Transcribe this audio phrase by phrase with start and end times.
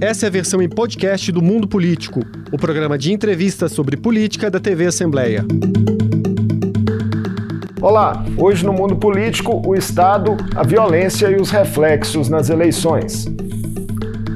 [0.00, 2.20] Essa é a versão em podcast do Mundo Político,
[2.52, 5.44] o programa de entrevistas sobre política da TV Assembleia.
[7.82, 13.26] Olá, hoje no Mundo Político, o Estado, a violência e os reflexos nas eleições.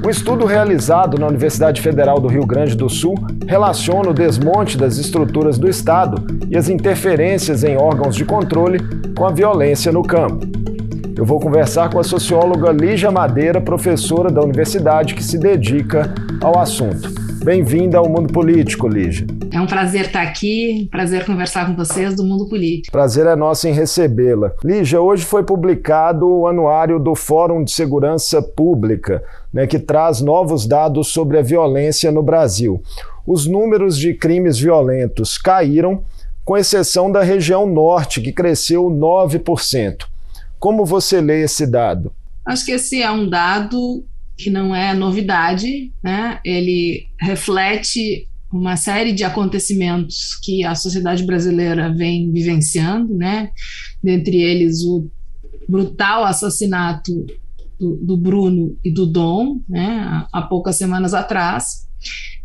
[0.05, 3.15] Um estudo realizado na Universidade Federal do Rio Grande do Sul
[3.47, 8.79] relaciona o desmonte das estruturas do Estado e as interferências em órgãos de controle
[9.15, 10.52] com a violência no campo.
[11.23, 16.59] Eu vou conversar com a socióloga Lígia Madeira, professora da universidade que se dedica ao
[16.59, 17.09] assunto.
[17.45, 19.25] Bem-vinda ao Mundo Político, Lígia.
[19.49, 22.91] É um prazer estar aqui, prazer conversar com vocês do Mundo Político.
[22.91, 24.51] Prazer é nosso em recebê-la.
[24.65, 30.67] Lígia, hoje foi publicado o anuário do Fórum de Segurança Pública, né, que traz novos
[30.67, 32.83] dados sobre a violência no Brasil.
[33.25, 36.03] Os números de crimes violentos caíram,
[36.43, 40.11] com exceção da região norte, que cresceu 9%.
[40.63, 42.13] Como você lê esse dado?
[42.45, 44.05] Acho que esse é um dado
[44.37, 46.39] que não é novidade, né?
[46.41, 53.51] Ele reflete uma série de acontecimentos que a sociedade brasileira vem vivenciando, né?
[54.01, 55.11] Dentre eles o
[55.67, 57.11] brutal assassinato
[57.77, 60.25] do, do Bruno e do Dom, né?
[60.31, 61.89] Há poucas semanas atrás.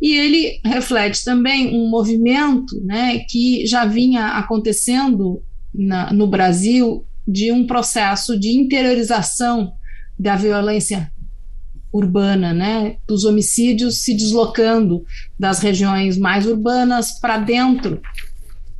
[0.02, 3.20] E ele reflete também um movimento, né?
[3.30, 5.40] Que já vinha acontecendo
[5.72, 9.74] na, no Brasil de um processo de interiorização
[10.18, 11.12] da violência
[11.92, 15.04] urbana, né, dos homicídios se deslocando
[15.38, 18.00] das regiões mais urbanas para dentro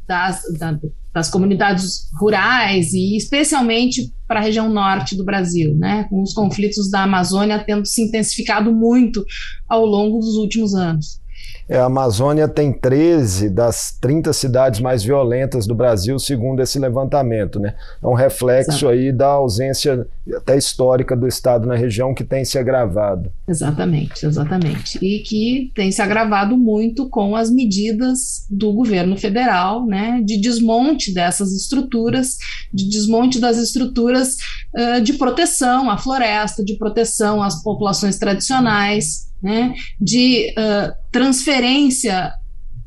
[0.07, 0.79] das, da,
[1.13, 6.91] das comunidades rurais e especialmente para a região norte do Brasil, né, com os conflitos
[6.91, 9.25] da Amazônia tendo se intensificado muito
[9.69, 11.21] ao longo dos últimos anos.
[11.69, 17.61] É, a Amazônia tem 13 das 30 cidades mais violentas do Brasil, segundo esse levantamento.
[17.61, 17.75] Né?
[18.03, 18.89] É um reflexo Exato.
[18.89, 23.31] aí da ausência até histórica do Estado na região que tem se agravado.
[23.47, 24.99] Exatamente, exatamente.
[25.05, 31.13] E que tem se agravado muito com as medidas do governo federal, né, de desmonte
[31.13, 32.39] dessas estruturas,
[32.73, 34.37] de desmonte das estruturas
[34.75, 42.33] uh, de proteção à floresta, de proteção às populações tradicionais, né, de uh, transferência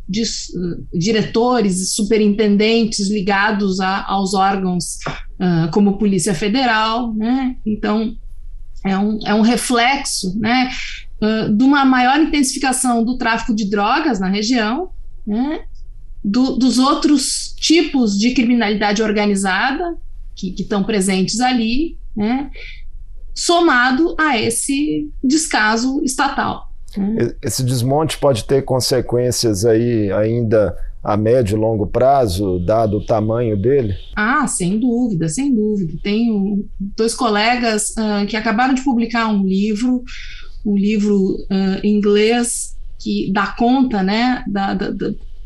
[0.08, 4.98] de uh, diretores e superintendentes ligados a, aos órgãos
[5.40, 7.56] uh, como Polícia Federal, né?
[7.66, 8.16] Então
[8.86, 10.72] é um, é um reflexo, né,
[11.56, 14.90] de uma maior intensificação do tráfico de drogas na região,
[15.26, 15.62] né,
[16.26, 19.98] do, dos outros tipos de criminalidade organizada
[20.36, 22.50] que estão presentes ali, né,
[23.34, 26.72] somado a esse descaso estatal.
[27.42, 33.60] Esse desmonte pode ter consequências aí ainda a médio e longo prazo, dado o tamanho
[33.60, 33.96] dele?
[34.16, 35.94] Ah, sem dúvida, sem dúvida.
[36.04, 40.04] Tenho dois colegas uh, que acabaram de publicar um livro,
[40.66, 44.92] um livro uh, em inglês que dá conta né, da, da,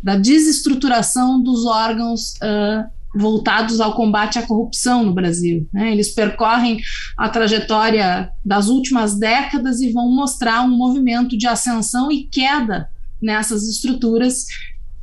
[0.03, 5.67] da desestruturação dos órgãos uh, voltados ao combate à corrupção no Brasil.
[5.71, 5.91] Né?
[5.91, 6.79] Eles percorrem
[7.17, 12.89] a trajetória das últimas décadas e vão mostrar um movimento de ascensão e queda
[13.21, 14.45] nessas estruturas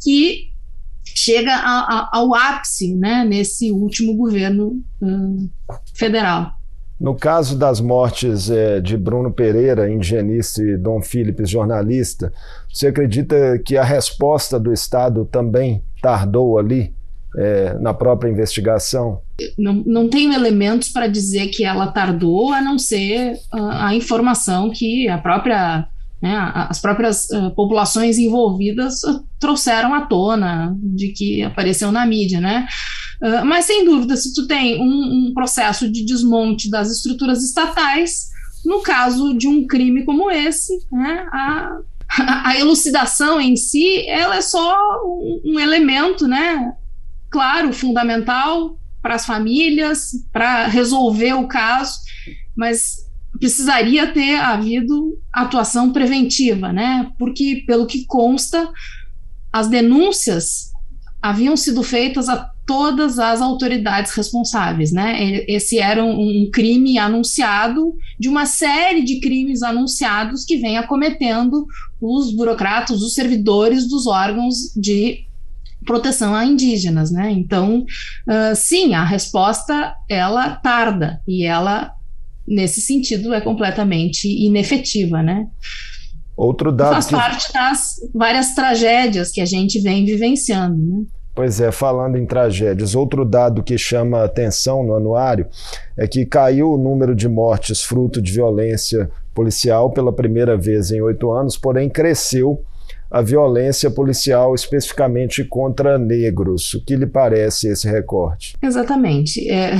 [0.02, 0.50] que
[1.04, 5.50] chega a, a, ao ápice né, nesse último governo uh,
[5.94, 6.52] federal.
[7.00, 12.32] No caso das mortes é, de Bruno Pereira, indigenista, e Dom Philips, jornalista,
[12.72, 16.94] você acredita que a resposta do Estado também tardou ali?
[17.36, 19.20] É, na própria investigação?
[19.58, 24.70] Não, não tenho elementos para dizer que ela tardou, a não ser uh, a informação
[24.70, 25.86] que a própria,
[26.20, 32.40] né, as próprias uh, populações envolvidas uh, trouxeram à tona, de que apareceu na mídia,
[32.40, 32.66] né?
[33.44, 38.30] mas, sem dúvida, se tu tem um, um processo de desmonte das estruturas estatais,
[38.64, 41.78] no caso de um crime como esse, né, a,
[42.18, 46.74] a elucidação em si, ela é só um, um elemento, né,
[47.32, 51.98] claro, fundamental para as famílias, para resolver o caso,
[52.54, 53.10] mas
[53.40, 57.10] precisaria ter havido atuação preventiva, né?
[57.18, 58.70] Porque, pelo que consta,
[59.52, 60.70] as denúncias
[61.20, 65.44] haviam sido feitas a todas as autoridades responsáveis, né?
[65.48, 71.66] Esse era um, crime anunciado de uma série de crimes anunciados que vem acometendo
[72.00, 75.26] os burocratas, os servidores dos órgãos de
[75.84, 77.30] proteção a indígenas, né?
[77.30, 77.84] Então,
[78.28, 81.92] uh, sim, a resposta ela tarda e ela
[82.46, 85.46] nesse sentido é completamente inefetiva, né?
[86.36, 87.14] Outro dado faz que...
[87.14, 91.04] parte das várias tragédias que a gente vem vivenciando, né?
[91.34, 95.46] Pois é, falando em tragédias, outro dado que chama atenção no anuário
[95.96, 101.00] é que caiu o número de mortes fruto de violência policial pela primeira vez em
[101.00, 102.62] oito anos, porém cresceu
[103.12, 106.72] a violência policial especificamente contra negros.
[106.72, 108.56] O que lhe parece esse recorte?
[108.62, 109.46] Exatamente.
[109.50, 109.72] É,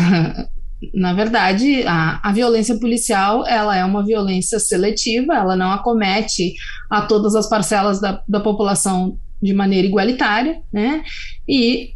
[0.93, 6.53] na verdade, a, a violência policial ela é uma violência seletiva, ela não acomete
[6.91, 11.03] a todas as parcelas da, da população de maneira igualitária, né?
[11.49, 11.95] E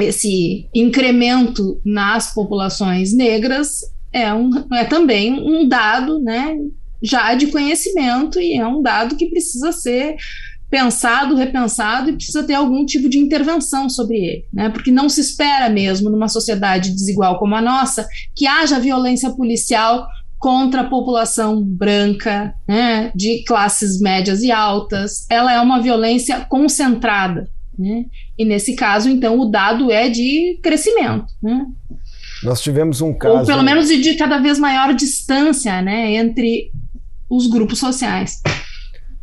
[0.00, 3.80] esse incremento nas populações negras
[4.12, 6.56] é, um, é também um dado, né,
[7.02, 10.16] já de conhecimento e é um dado que precisa ser
[10.74, 14.68] pensado, repensado e precisa ter algum tipo de intervenção sobre ele, né?
[14.70, 20.04] Porque não se espera mesmo numa sociedade desigual como a nossa que haja violência policial
[20.36, 25.28] contra a população branca, né, de classes médias e altas.
[25.30, 27.48] Ela é uma violência concentrada,
[27.78, 28.06] né?
[28.36, 31.66] E nesse caso, então, o dado é de crescimento, né?
[32.42, 33.38] Nós tivemos um caso.
[33.38, 36.72] Ou pelo menos de cada vez maior distância né, entre
[37.30, 38.42] os grupos sociais.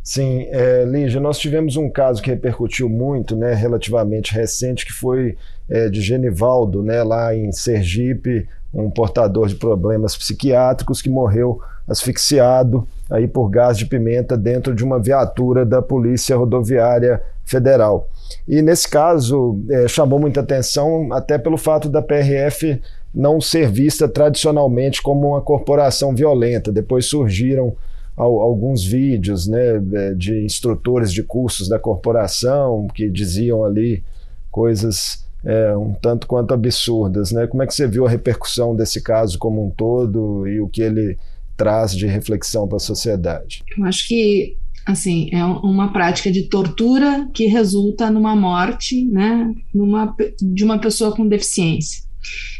[0.02, 5.36] Sim, é, Lígia, nós tivemos um caso que repercutiu muito, né, relativamente recente, que foi
[5.70, 12.86] é, de Genivaldo, né, lá em Sergipe, um portador de problemas psiquiátricos que morreu asfixiado
[13.10, 18.08] aí por gás de pimenta dentro de uma viatura da Polícia Rodoviária Federal.
[18.48, 22.80] E nesse caso é, chamou muita atenção até pelo fato da PRF
[23.14, 26.72] não ser vista tradicionalmente como uma corporação violenta.
[26.72, 27.76] Depois surgiram
[28.16, 34.04] alguns vídeos né, é, de instrutores de cursos da corporação que diziam ali
[34.50, 37.32] coisas é, um tanto quanto absurdas.
[37.32, 37.46] Né?
[37.46, 40.82] Como é que você viu a repercussão desse caso como um todo e o que
[40.82, 41.18] ele
[41.56, 43.62] traz de reflexão para a sociedade?
[43.76, 50.14] Eu acho que assim é uma prática de tortura que resulta numa morte né, numa,
[50.40, 52.02] de uma pessoa com deficiência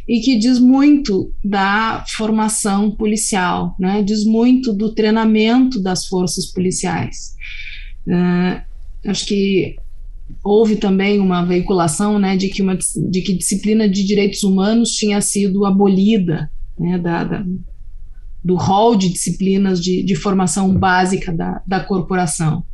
[0.08, 4.02] e que diz muito da formação policial, né?
[4.02, 7.34] diz muito do treinamento das forças policiais.
[8.06, 8.60] Uh,
[9.08, 9.76] acho que
[10.42, 15.20] houve também uma veiculação né, de, que uma, de que disciplina de direitos humanos tinha
[15.20, 17.44] sido abolida né, da, da,
[18.44, 22.64] do rol de disciplinas de, de formação básica da, da corporação.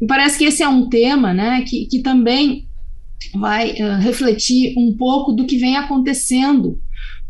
[0.00, 2.66] Me parece que esse é um tema né, que, que também
[3.34, 6.80] vai uh, refletir um pouco do que vem acontecendo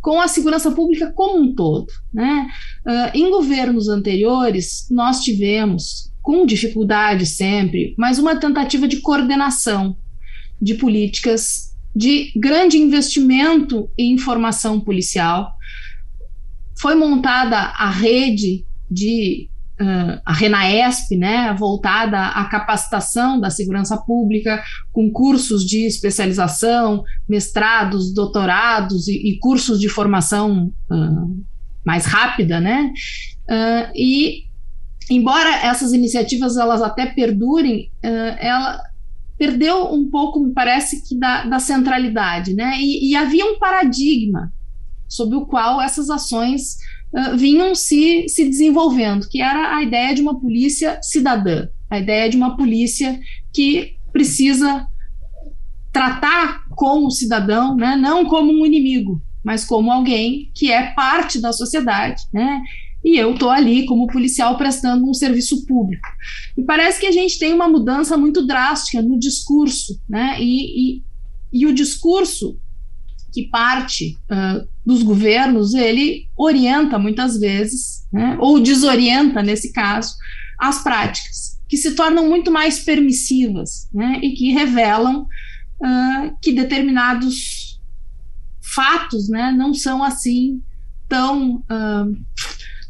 [0.00, 1.87] com a segurança pública como um todo.
[2.12, 2.49] Né?
[2.87, 9.97] Uh, em governos anteriores, nós tivemos, com dificuldade sempre, mas uma tentativa de coordenação
[10.61, 15.55] de políticas de grande investimento em informação policial.
[16.75, 19.49] Foi montada a rede de
[20.25, 29.09] a RENAESP, né, voltada à capacitação da segurança pública, com cursos de especialização, mestrados, doutorados
[29.09, 31.45] e, e cursos de formação uh,
[31.85, 32.93] mais rápida, né,
[33.49, 34.45] uh, e
[35.11, 37.91] embora essas iniciativas elas até perdurem,
[38.39, 38.81] ela
[39.37, 44.53] perdeu um pouco, me parece que da, da centralidade, né, e, e havia um paradigma
[45.09, 46.79] sob o qual essas ações
[47.12, 52.29] uh, vinham se, se desenvolvendo, que era a ideia de uma polícia cidadã, a ideia
[52.29, 53.20] de uma polícia
[53.53, 54.87] que precisa
[55.93, 61.53] tratar como cidadão, né, não como um inimigo, mas como alguém que é parte da
[61.53, 62.62] sociedade, né?
[63.05, 66.09] E eu estou ali como policial prestando um serviço público.
[66.56, 70.37] Me parece que a gente tem uma mudança muito drástica no discurso, né?
[70.38, 71.02] E, e,
[71.52, 72.57] e o discurso
[73.33, 80.15] que parte uh, dos governos, ele orienta muitas vezes, né, ou desorienta, nesse caso,
[80.59, 87.81] as práticas, que se tornam muito mais permissivas né, e que revelam uh, que determinados
[88.61, 90.62] fatos né, não são assim
[91.09, 92.17] tão, uh,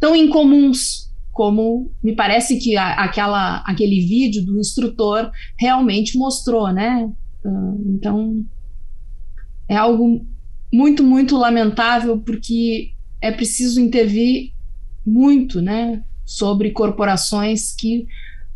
[0.00, 7.10] tão incomuns como me parece que a, aquela, aquele vídeo do instrutor realmente mostrou, né?
[7.86, 8.44] Então
[9.72, 10.24] é algo
[10.70, 12.90] muito, muito lamentável, porque
[13.22, 14.52] é preciso intervir
[15.04, 18.06] muito né, sobre corporações que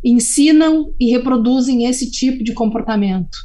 [0.04, 3.38] ensinam e reproduzem esse tipo de comportamento.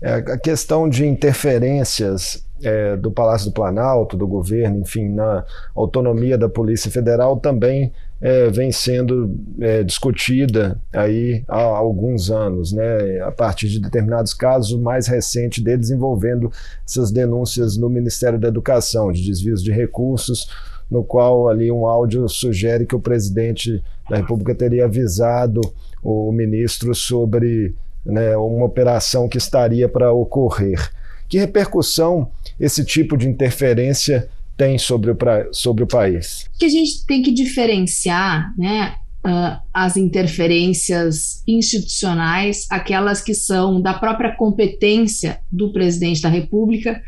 [0.00, 5.44] É, a questão de interferências é, do Palácio do Planalto, do governo, enfim, na
[5.74, 7.92] autonomia da Polícia Federal também
[8.22, 14.70] é, vem sendo é, discutida aí há alguns anos, né, a partir de determinados casos,
[14.70, 16.50] o mais recente deles envolvendo
[16.86, 20.48] essas denúncias no Ministério da Educação, de desvios de recursos,
[20.88, 25.60] no qual ali um áudio sugere que o presidente da República teria avisado
[26.00, 27.74] o ministro sobre
[28.06, 30.92] né, uma operação que estaria para ocorrer.
[31.28, 36.46] Que repercussão esse tipo de interferência tem sobre o, pra, sobre o país?
[36.58, 38.94] Que a gente tem que diferenciar, né,
[39.26, 47.02] uh, as interferências institucionais, aquelas que são da própria competência do presidente da República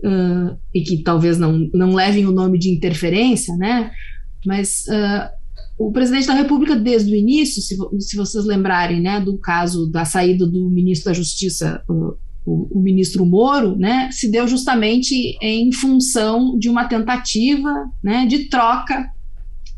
[0.00, 3.90] uh, e que talvez não, não levem o nome de interferência, né?
[4.44, 5.30] Mas uh,
[5.78, 10.04] o presidente da República, desde o início, se, se, vocês lembrarem, né, do caso da
[10.04, 11.82] saída do ministro da Justiça,
[12.44, 18.48] o, o, ministro Moro, né, se deu justamente em função de uma tentativa, né, de
[18.48, 19.10] troca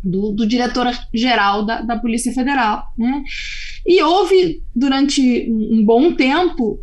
[0.02, 2.84] do, do diretor-geral da, da, Polícia Federal.
[2.96, 3.22] Né?
[3.86, 6.80] E houve, durante um bom tempo,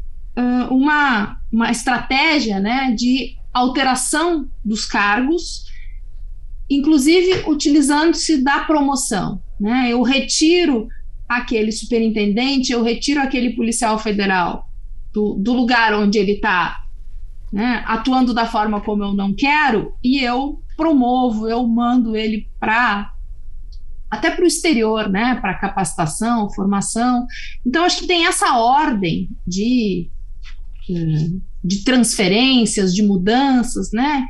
[0.70, 5.66] uma, uma estratégia né, de alteração dos cargos,
[6.70, 9.42] inclusive utilizando-se da promoção.
[9.60, 9.90] Né?
[9.90, 10.88] Eu retiro
[11.28, 14.69] aquele superintendente, eu retiro aquele policial federal
[15.14, 16.84] do, do lugar onde ele está
[17.52, 23.14] né, atuando da forma como eu não quero e eu promovo, eu mando ele para
[24.10, 27.28] até para o exterior, né, para capacitação, formação.
[27.64, 30.10] Então acho que tem essa ordem de
[31.64, 34.26] de transferências, de mudanças, né,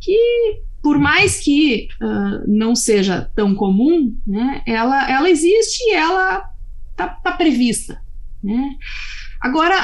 [0.00, 6.48] que por mais que uh, não seja tão comum, né, ela, ela existe e ela
[6.92, 8.00] está tá prevista.
[8.40, 8.76] Né?
[9.40, 9.74] Agora,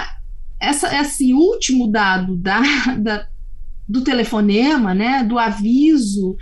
[0.63, 2.61] essa, esse último dado da,
[2.99, 3.27] da,
[3.89, 6.37] do telefonema, né, do aviso,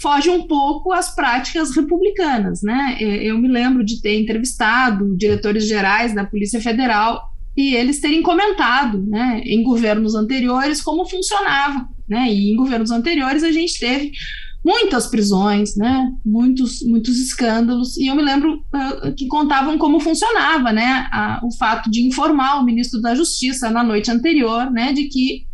[0.00, 2.96] foge um pouco às práticas republicanas, né?
[3.00, 7.22] Eu me lembro de ter entrevistado diretores gerais da Polícia Federal
[7.56, 12.32] e eles terem comentado, né, em governos anteriores como funcionava, né?
[12.32, 14.12] E em governos anteriores a gente teve
[14.64, 16.12] muitas prisões, né?
[16.24, 17.96] Muitos, muitos escândalos.
[17.96, 21.08] E eu me lembro uh, que contavam como funcionava, né?
[21.12, 24.92] A, o fato de informar o ministro da Justiça na noite anterior, né?
[24.92, 25.46] De que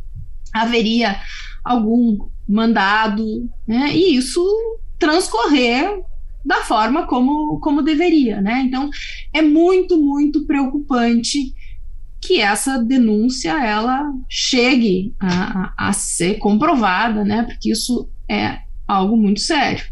[0.53, 1.17] haveria
[1.65, 2.19] algum
[2.49, 3.95] mandado, né?
[3.95, 4.45] E isso
[4.99, 6.03] transcorrer
[6.45, 8.63] da forma como, como deveria, né?
[8.67, 8.91] Então
[9.33, 11.55] é muito, muito preocupante
[12.21, 17.43] que essa denúncia ela chegue a, a, a ser comprovada, né?
[17.45, 19.85] Porque isso é algo muito sério.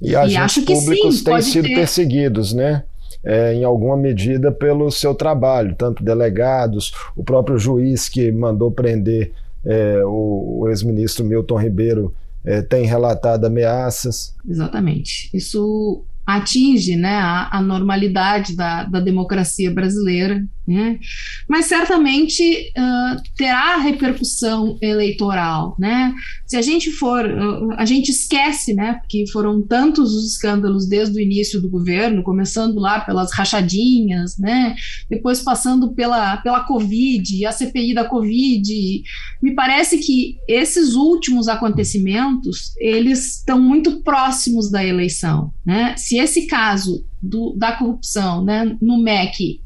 [0.00, 1.74] E agentes e públicos sim, têm sido ter...
[1.74, 2.84] perseguidos, né?
[3.22, 9.32] É, em alguma medida pelo seu trabalho, tanto delegados, o próprio juiz que mandou prender
[9.64, 12.14] é, o, o ex-ministro Milton Ribeiro
[12.44, 14.34] é, tem relatado ameaças.
[14.46, 15.30] Exatamente.
[15.32, 20.98] Isso atinge né, a, a normalidade da, da, democracia brasileira, né?
[21.46, 25.76] mas certamente uh, terá repercussão eleitoral.
[25.78, 26.14] Né?
[26.46, 31.18] Se a gente for, uh, a gente esquece, né, porque foram tantos os escândalos desde
[31.18, 34.74] o início do governo, começando lá pelas rachadinhas, né,
[35.10, 39.02] depois passando pela, pela Covid, a CPI da Covid.
[39.42, 45.52] Me parece que esses últimos acontecimentos, eles estão muito próximos da eleição.
[45.66, 45.94] Né?
[45.98, 49.60] Se se esse caso do, da corrupção né, no MEC,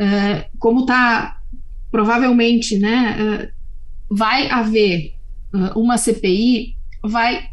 [0.00, 1.38] uh, como está
[1.90, 5.14] provavelmente, né, uh, vai haver
[5.52, 7.50] uh, uma CPI, vai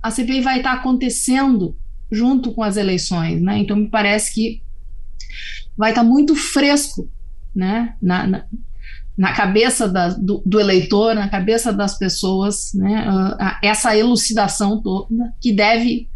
[0.00, 1.76] a CPI vai estar tá acontecendo
[2.12, 3.58] junto com as eleições, né?
[3.58, 4.62] Então me parece que
[5.76, 7.10] vai estar tá muito fresco,
[7.54, 8.44] né, na, na,
[9.16, 13.06] na cabeça da, do, do, eleitor, na cabeça das pessoas, né,
[13.62, 16.08] essa elucidação toda que deve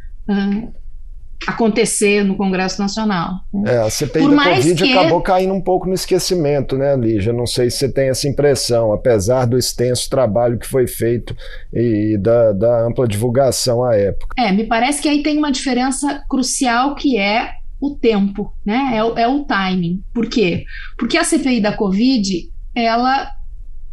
[1.46, 3.40] acontecer no Congresso Nacional.
[3.52, 3.74] Né?
[3.74, 4.92] É, a CPI Por da Covid que...
[4.92, 7.32] acabou caindo um pouco no esquecimento, né, Lígia?
[7.32, 11.36] Não sei se você tem essa impressão, apesar do extenso trabalho que foi feito
[11.72, 14.34] e da, da ampla divulgação à época.
[14.36, 18.94] É, me parece que aí tem uma diferença crucial que é o tempo, né?
[18.94, 20.02] É, é o timing.
[20.12, 20.64] Por quê?
[20.98, 23.30] Porque a CPI da Covid, ela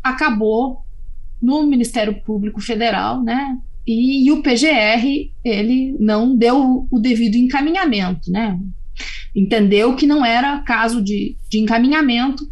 [0.04, 0.84] acabou
[1.42, 3.58] no Ministério Público Federal, né?
[3.86, 8.60] E, e, o PGR ele não deu o devido encaminhamento, né?
[9.36, 12.48] Entendeu que não era caso de, de encaminhamento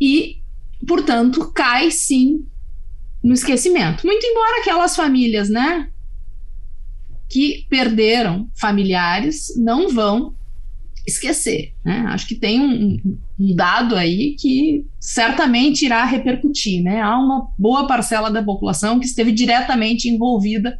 [0.00, 0.38] e,
[0.86, 2.46] portanto, cai sim
[3.22, 4.06] no esquecimento.
[4.06, 5.88] Muito embora aquelas famílias, né,
[7.28, 10.34] que perderam familiares não vão
[11.06, 11.74] esquecer.
[11.84, 12.04] Né?
[12.08, 16.82] Acho que tem um, um, dado aí que certamente irá repercutir.
[16.82, 17.00] Né?
[17.00, 20.78] Há uma boa parcela da população que esteve diretamente envolvida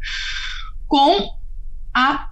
[0.87, 1.28] com
[1.93, 2.31] a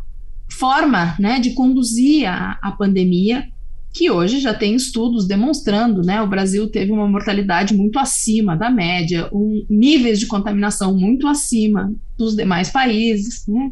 [0.50, 3.51] forma né, de conduzir a, a pandemia
[3.92, 6.22] que hoje já tem estudos demonstrando, né?
[6.22, 11.92] O Brasil teve uma mortalidade muito acima da média, um, níveis de contaminação muito acima
[12.16, 13.70] dos demais países, né?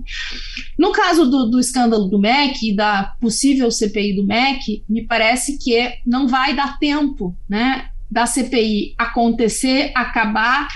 [0.78, 5.56] No caso do, do escândalo do MEC e da possível CPI do MEC, me parece
[5.56, 7.88] que não vai dar tempo, né?
[8.10, 10.68] Da CPI acontecer, acabar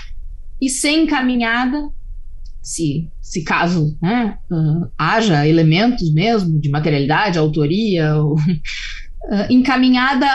[0.59, 1.89] e ser encaminhada
[2.65, 8.37] se, se caso né, uh, haja elementos mesmo de materialidade, autoria, ou,
[9.29, 10.27] uh, encaminhada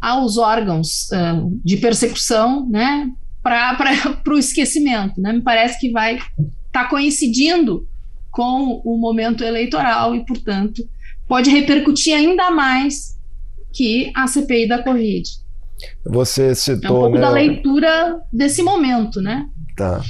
[0.00, 3.10] aos órgãos uh, de persecução, né,
[3.42, 3.76] para
[4.28, 5.20] o esquecimento.
[5.20, 5.32] Né?
[5.32, 6.30] Me parece que vai estar
[6.70, 7.86] tá coincidindo
[8.30, 10.86] com o momento eleitoral e, portanto,
[11.26, 13.16] pode repercutir ainda mais
[13.72, 15.28] que a CPI da Covid.
[16.04, 16.82] Você citou.
[16.82, 19.48] É um pouco né, da leitura desse momento, né?
[19.76, 20.02] Tá.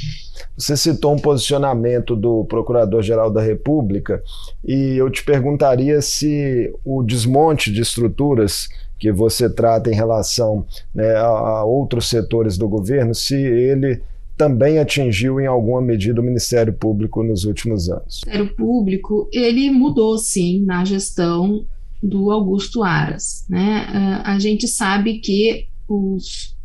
[0.57, 4.23] Você citou um posicionamento do Procurador-Geral da República
[4.65, 10.65] e eu te perguntaria se o desmonte de estruturas que você trata em relação
[10.95, 14.03] né, a, a outros setores do governo, se ele
[14.37, 18.23] também atingiu em alguma medida o Ministério Público nos últimos anos.
[18.23, 21.65] O Ministério Público ele mudou sim na gestão
[22.03, 23.45] do Augusto Aras.
[23.49, 23.87] Né?
[23.89, 26.57] Uh, a gente sabe que os,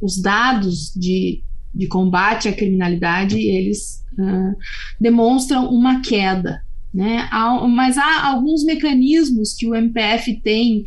[0.00, 1.42] os dados de,
[1.74, 4.56] de combate à criminalidade eles uh,
[5.00, 6.62] demonstram uma queda.
[6.92, 7.28] Né?
[7.30, 10.84] Há, mas há alguns mecanismos que o MPF tem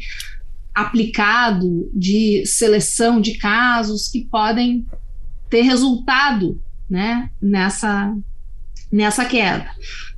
[0.75, 4.85] aplicado de seleção de casos que podem
[5.49, 6.59] ter resultado
[6.89, 8.15] né, nessa,
[8.91, 9.69] nessa queda.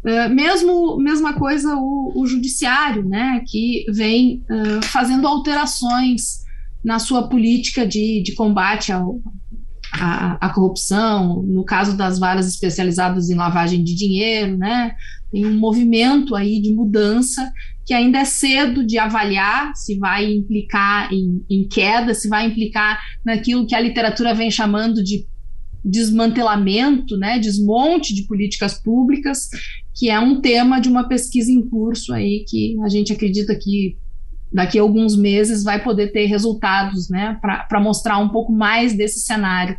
[0.03, 6.45] Uh, mesmo mesma coisa o, o, judiciário, né, que vem uh, fazendo alterações
[6.83, 9.19] na sua política de, de combate ao,
[9.99, 14.95] à, corrupção, no caso das varas especializadas em lavagem de dinheiro, né,
[15.31, 17.51] tem um movimento aí de mudança
[17.85, 22.99] que ainda é cedo de avaliar se vai implicar em, em queda, se vai implicar
[23.23, 25.25] naquilo que a literatura vem chamando de
[25.83, 29.49] desmantelamento, né, desmonte de políticas públicas,
[29.93, 33.95] que é um tema de uma pesquisa em curso aí que a gente acredita que
[34.51, 39.19] daqui a alguns meses vai poder ter resultados, né, para mostrar um pouco mais desse
[39.19, 39.77] cenário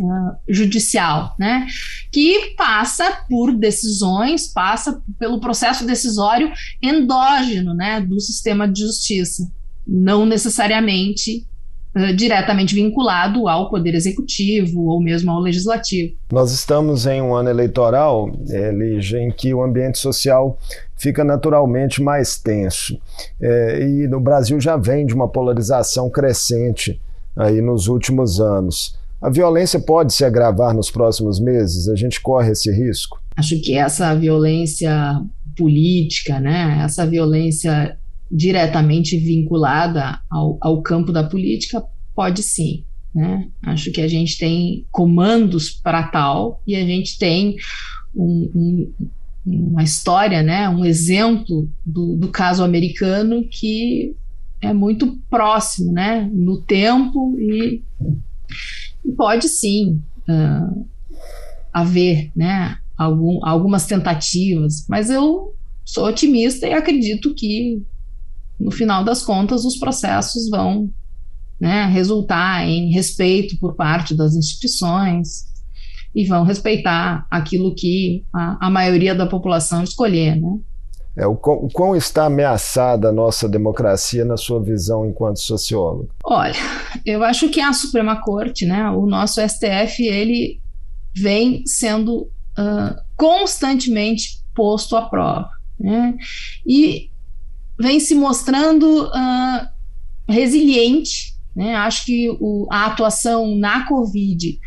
[0.00, 1.66] uh, judicial, né,
[2.10, 6.50] que passa por decisões, passa pelo processo decisório
[6.82, 9.50] endógeno, né, do sistema de justiça,
[9.86, 11.46] não necessariamente
[11.94, 16.14] uh, diretamente vinculado ao poder executivo ou mesmo ao legislativo.
[16.32, 18.30] Nós estamos em um ano eleitoral,
[18.74, 20.58] Lígia, em que o ambiente social
[20.96, 22.98] fica naturalmente mais tenso.
[23.40, 27.00] É, e no Brasil já vem de uma polarização crescente
[27.36, 28.96] aí nos últimos anos.
[29.20, 31.88] A violência pode se agravar nos próximos meses?
[31.88, 33.20] A gente corre esse risco?
[33.36, 35.22] Acho que essa violência
[35.56, 37.96] política, né, essa violência
[38.30, 41.82] diretamente vinculada ao, ao campo da política,
[42.14, 42.84] pode sim.
[43.14, 43.48] Né?
[43.62, 47.56] Acho que a gente tem comandos para tal e a gente tem
[48.14, 48.92] um, um,
[49.46, 54.14] uma história, né, um exemplo do, do caso americano que
[54.60, 57.82] é muito próximo, né, no tempo e
[59.12, 60.86] pode sim uh,
[61.72, 67.82] haver, né, algum, algumas tentativas, mas eu sou otimista e acredito que
[68.58, 70.90] no final das contas os processos vão
[71.60, 75.46] né, resultar em respeito por parte das instituições
[76.14, 80.58] e vão respeitar aquilo que a, a maioria da população escolher, né?
[81.16, 86.10] É, o, o quão está ameaçada a nossa democracia na sua visão enquanto sociólogo?
[86.22, 86.54] Olha,
[87.06, 90.60] eu acho que a Suprema Corte, né, o nosso STF, ele
[91.14, 95.48] vem sendo uh, constantemente posto à prova,
[95.80, 96.14] né,
[96.66, 97.10] e
[97.78, 99.66] vem se mostrando uh,
[100.28, 104.58] resiliente, né, acho que o, a atuação na Covid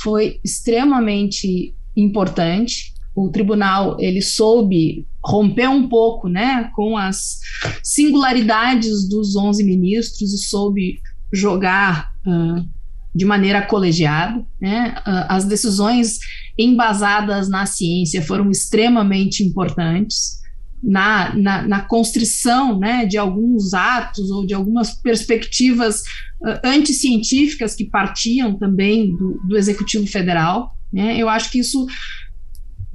[0.00, 7.40] foi extremamente importante, o tribunal ele soube romper um pouco, né, com as
[7.82, 11.00] singularidades dos 11 ministros e soube
[11.32, 12.68] jogar uh,
[13.14, 16.18] de maneira colegiada, né, uh, as decisões
[16.58, 20.44] embasadas na ciência foram extremamente importantes.
[20.82, 26.02] Na, na, na constrição, né, de alguns atos ou de algumas perspectivas
[26.42, 31.86] uh, anticientíficas que partiam também do, do executivo federal, né, eu acho que isso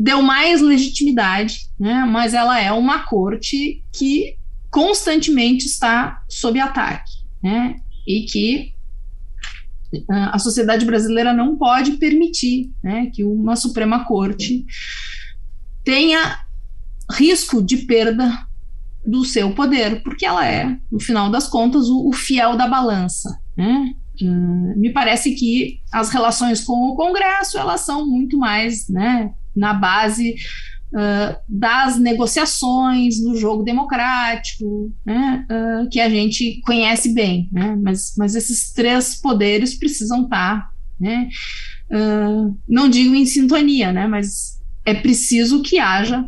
[0.02, 2.06] deu mais legitimidade, né?
[2.06, 4.36] mas ela é uma corte que
[4.72, 7.12] constantemente está sob ataque,
[7.42, 7.76] né?
[8.08, 8.74] e que
[10.10, 14.66] a sociedade brasileira não pode permitir né, que uma Suprema Corte
[15.84, 16.40] tenha
[17.12, 18.48] risco de perda
[19.06, 23.38] do seu poder, porque ela é, no final das contas, o, o fiel da balança.
[23.58, 23.94] Né?
[24.22, 29.74] Hum, me parece que as relações com o Congresso elas são muito mais né, na
[29.74, 30.36] base
[30.94, 38.14] uh, das negociações no jogo democrático, né, uh, que a gente conhece bem, né, mas,
[38.18, 41.30] mas esses três poderes precisam estar né,
[41.92, 46.26] uh, não digo em sintonia, né, mas é preciso que haja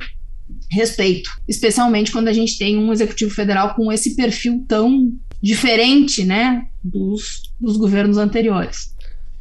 [0.69, 6.65] respeito, especialmente quando a gente tem um executivo federal com esse perfil tão diferente, né,
[6.83, 8.92] dos, dos governos anteriores.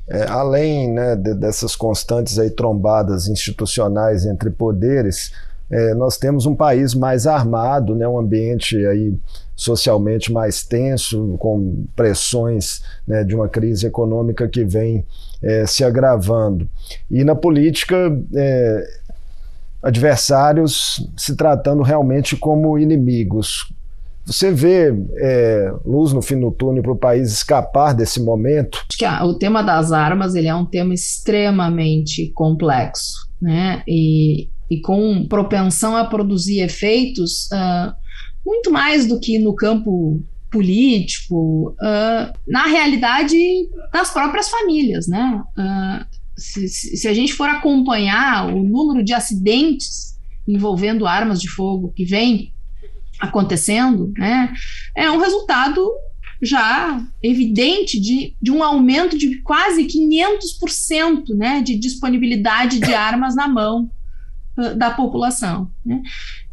[0.08, 5.32] É, além né, de, dessas constantes aí trombadas institucionais entre poderes,
[5.70, 9.14] é, nós temos um país mais armado, né, um ambiente aí
[9.56, 15.04] socialmente mais tenso, com pressões né, de uma crise econômica que vem
[15.42, 16.68] é, se agravando.
[17.10, 17.96] E na política,
[18.34, 19.02] é,
[19.82, 23.72] adversários se tratando realmente como inimigos.
[24.24, 28.78] Você vê é, luz no fim do túnel para o país escapar desse momento?
[28.88, 33.82] Acho que ah, o tema das armas ele é um tema extremamente complexo, né?
[33.86, 37.92] E, e com propensão a produzir efeitos uh,
[38.46, 43.36] muito mais do que no campo político, uh, na realidade
[43.92, 45.42] das próprias famílias, né?
[45.58, 46.06] Uh,
[46.36, 52.04] se, se, a gente for acompanhar o número de acidentes envolvendo armas de fogo que
[52.04, 52.51] vem
[53.22, 54.52] acontecendo, né,
[54.96, 55.88] é um resultado
[56.42, 63.46] já evidente de, de um aumento de quase 500% né, de disponibilidade de armas na
[63.46, 63.88] mão
[64.58, 65.70] uh, da população.
[65.86, 66.02] Né.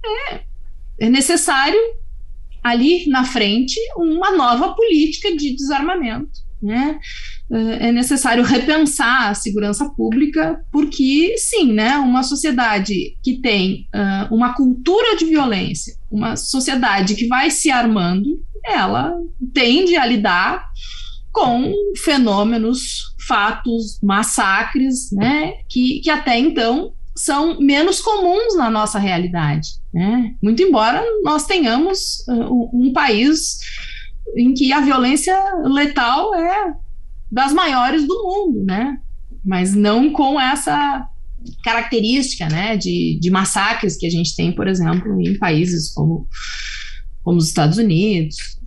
[0.06, 0.42] É,
[1.00, 1.80] é necessário
[2.64, 6.48] ali na frente uma nova política de desarmamento.
[6.62, 7.00] Né?
[7.52, 14.34] Eh, é necessário repensar a segurança pública, porque, sim, né, uma sociedade que tem uh,
[14.34, 19.14] uma cultura de violência, uma sociedade que vai se armando, ela
[19.54, 20.68] tende a lidar
[21.32, 29.70] com fenômenos, fatos, massacres, né, que, que até então são menos comuns na nossa realidade.
[29.94, 30.36] Né?
[30.42, 33.60] Muito embora nós tenhamos uh, um país
[34.38, 35.36] em que a violência
[35.66, 36.74] letal é
[37.32, 38.98] das maiores do mundo, né?
[39.44, 41.08] Mas não com essa
[41.64, 46.28] característica, né, de, de massacres que a gente tem, por exemplo, em países como,
[47.24, 48.60] como os Estados Unidos.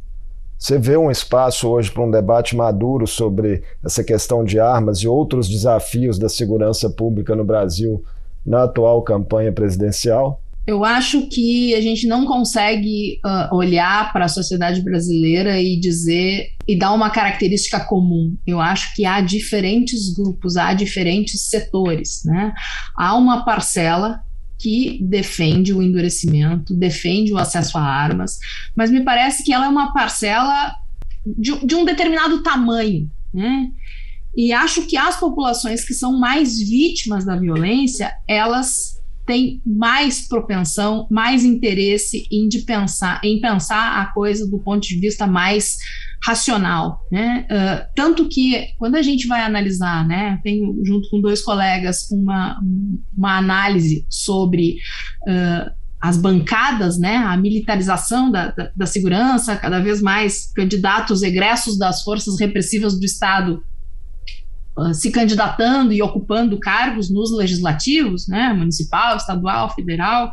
[0.58, 5.08] Você vê um espaço hoje para um debate maduro sobre essa questão de armas e
[5.08, 8.02] outros desafios da segurança pública no Brasil
[8.46, 10.41] na atual campanha presidencial?
[10.64, 16.52] Eu acho que a gente não consegue uh, olhar para a sociedade brasileira e dizer
[16.68, 18.36] e dar uma característica comum.
[18.46, 22.54] Eu acho que há diferentes grupos, há diferentes setores, né?
[22.96, 24.22] Há uma parcela
[24.56, 28.38] que defende o endurecimento, defende o acesso a armas,
[28.76, 30.76] mas me parece que ela é uma parcela
[31.26, 33.68] de, de um determinado tamanho, né?
[34.36, 38.91] E acho que as populações que são mais vítimas da violência, elas
[39.26, 44.96] têm mais propensão, mais interesse em, de pensar, em pensar a coisa do ponto de
[44.98, 45.78] vista mais
[46.24, 47.46] racional, né?
[47.50, 52.60] Uh, tanto que quando a gente vai analisar, né, tenho junto com dois colegas uma,
[53.16, 54.76] uma análise sobre
[55.22, 61.78] uh, as bancadas, né, a militarização da, da, da, segurança, cada vez mais candidatos egressos
[61.78, 63.62] das forças repressivas do Estado
[64.94, 70.32] se candidatando e ocupando cargos nos legislativos, né, municipal, estadual, federal,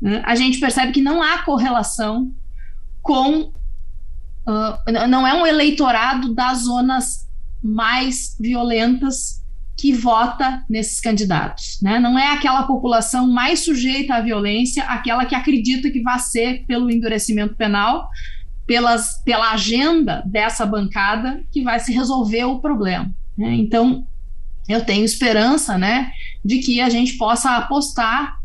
[0.00, 2.32] uh, a gente percebe que não há correlação
[3.02, 3.52] com
[4.46, 7.28] uh, não é um eleitorado das zonas
[7.62, 9.42] mais violentas
[9.76, 11.98] que vota nesses candidatos, né?
[11.98, 16.88] Não é aquela população mais sujeita à violência, aquela que acredita que vai ser pelo
[16.88, 18.08] endurecimento penal,
[18.66, 23.10] pelas, pela agenda dessa bancada que vai se resolver o problema.
[23.36, 23.54] Né?
[23.54, 24.06] Então,
[24.68, 26.10] eu tenho esperança, né,
[26.44, 28.38] de que a gente possa apostar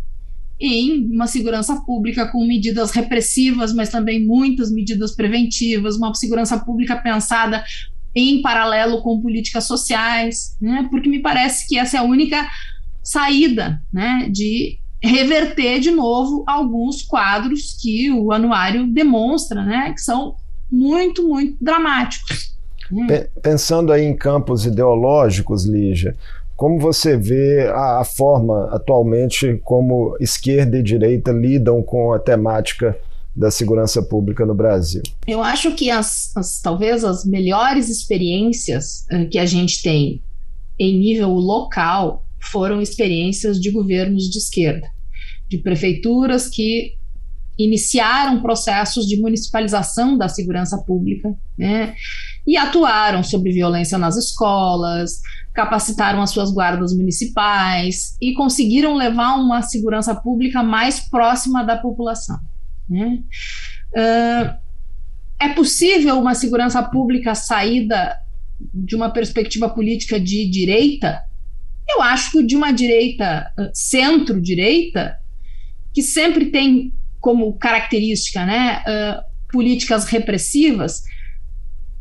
[0.59, 6.97] em uma segurança pública com medidas repressivas, mas também muitas medidas preventivas, uma segurança pública
[6.97, 7.63] pensada
[8.13, 10.85] em paralelo com políticas sociais, né?
[10.89, 12.49] Porque me parece que essa é a única
[13.01, 20.35] saída, né, de reverter de novo alguns quadros que o anuário demonstra, né, que são
[20.69, 22.58] muito, muito dramáticos.
[23.41, 26.15] Pensando aí em campos ideológicos, Lígia,
[26.59, 32.99] como você vê a, a, forma atualmente como esquerda e direita lidam com a temática
[33.33, 35.01] da segurança pública no Brasil?
[35.25, 40.21] Eu acho que as, as talvez as melhores experiências uh, que a gente tem
[40.77, 44.89] em nível local foram experiências de governos de esquerda,
[45.47, 46.98] de prefeituras que
[47.59, 51.93] iniciaram processos de municipalização da segurança pública, né?
[52.47, 55.21] E atuaram sobre violência nas escolas,
[55.53, 62.39] capacitaram as suas guardas municipais e conseguiram levar uma segurança pública mais próxima da população.
[62.89, 63.19] Né?
[63.93, 64.57] Uh,
[65.39, 68.17] é possível uma segurança pública saída
[68.73, 71.23] de uma perspectiva política de direita?
[71.89, 75.17] eu acho que de uma direita, centro-direita,
[75.93, 81.03] que sempre tem como característica né, uh, políticas repressivas,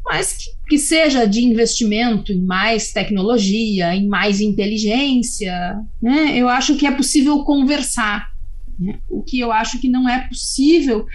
[0.05, 6.77] mas que, que, seja de investimento em mais tecnologia, em mais inteligência, né, eu acho
[6.77, 8.31] que é possível conversar.
[8.79, 8.99] Né?
[9.09, 11.07] O que eu acho que não é possível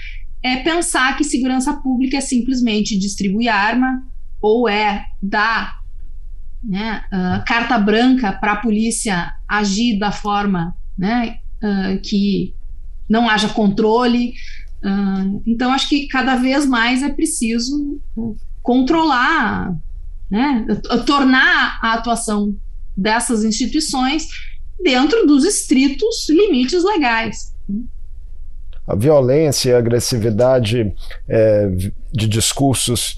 [0.43, 4.05] é pensar que segurança pública é simplesmente distribuir arma
[4.41, 5.81] ou é dar
[6.61, 12.53] né, uh, carta branca para a polícia agir da forma né, uh, que
[13.07, 14.33] não haja controle.
[14.83, 17.99] Uh, então, acho que cada vez mais é preciso
[18.61, 19.75] controlar,
[20.29, 20.65] né,
[21.05, 22.55] tornar a atuação
[22.95, 24.27] dessas instituições
[24.81, 27.53] dentro dos estritos limites legais.
[28.85, 30.93] A violência e a agressividade
[31.27, 31.69] é,
[32.11, 33.17] de discursos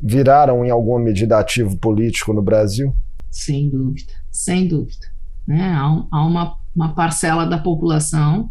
[0.00, 2.94] viraram em alguma medida ativo político no Brasil?
[3.30, 5.06] Sem dúvida, sem dúvida.
[5.46, 5.72] Né?
[5.72, 8.50] Há, há uma, uma parcela da população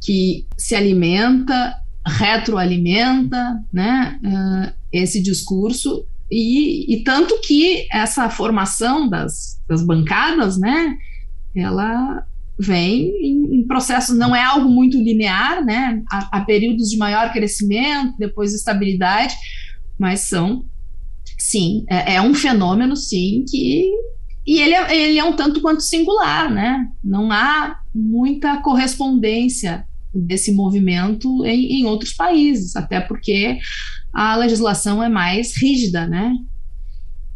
[0.00, 1.74] que se alimenta,
[2.06, 10.94] retroalimenta né, uh, esse discurso, e, e, tanto que essa formação das, das bancadas, né,
[11.56, 12.22] ela
[12.58, 17.32] vem em, em, processos, não é algo muito linear, né, há, há períodos de maior
[17.32, 19.34] crescimento, depois estabilidade,
[19.98, 20.64] mas são,
[21.38, 23.90] sim, é, é um fenômeno, sim, que
[24.46, 26.88] e ele é, ele é um tanto quanto singular, né?
[27.04, 33.58] Não há muita correspondência desse movimento em, em outros países, até porque
[34.12, 36.34] a legislação é mais rígida, né?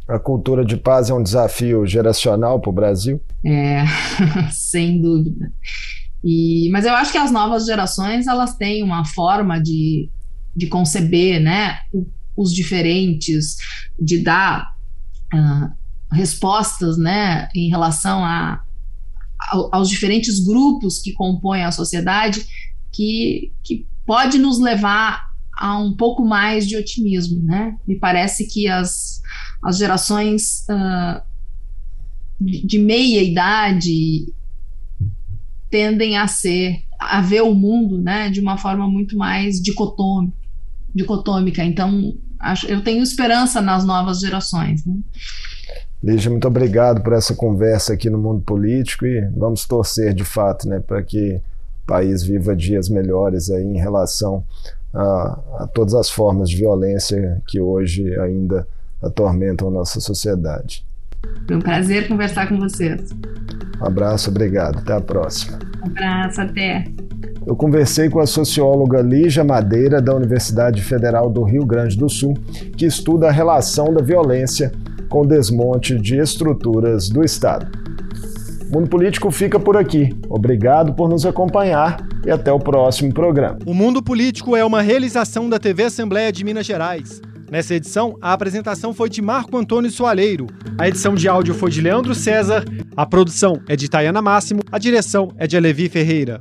[0.08, 3.20] A cultura de paz é um desafio geracional para o Brasil?
[3.44, 3.85] É,
[4.50, 5.52] sem dúvida.
[6.24, 10.08] E, mas eu acho que as novas gerações elas têm uma forma de,
[10.54, 11.78] de conceber né,
[12.37, 13.56] os diferentes,
[13.98, 14.74] de dar
[15.35, 18.61] uh, respostas né, em relação a,
[19.72, 22.46] aos diferentes grupos que compõem a sociedade
[22.92, 27.76] que, que pode nos levar a um pouco mais de otimismo, né?
[27.87, 29.20] Me parece que as,
[29.62, 31.22] as gerações uh,
[32.40, 34.33] de, meia idade
[35.70, 40.37] tendem a ser a ver o mundo, né, de uma forma muito mais dicotômica,
[40.94, 41.64] dicotômica.
[41.64, 44.85] Então, acho, eu tenho esperança nas novas gerações.
[44.85, 44.96] Né?
[46.02, 50.68] Lígia, muito obrigado por essa conversa aqui no mundo político e vamos torcer de fato,
[50.68, 51.40] né, para que
[51.84, 54.44] o país viva dias melhores aí em relação
[54.92, 58.66] a, a todas as formas de violência que hoje ainda
[59.00, 60.84] atormentam nossa sociedade.
[61.46, 63.10] Foi um prazer conversar com vocês.
[63.80, 64.78] Um abraço, obrigado.
[64.78, 65.58] Até a próxima.
[65.82, 66.84] Um abraço, até.
[67.46, 72.34] Eu conversei com a socióloga Lígia Madeira, da Universidade Federal do Rio Grande do Sul,
[72.76, 74.72] que estuda a relação da violência
[75.12, 77.70] com desmonte de estruturas do Estado.
[78.70, 80.09] O Mundo Político fica por aqui.
[80.27, 83.59] Obrigado por nos acompanhar e até o próximo programa.
[83.66, 87.20] O Mundo Político é uma realização da TV Assembleia de Minas Gerais.
[87.51, 90.46] Nessa edição, a apresentação foi de Marco Antônio Soaleiro,
[90.79, 92.64] a edição de áudio foi de Leandro César,
[92.96, 96.40] a produção é de Tayana Máximo, a direção é de Alevi Ferreira.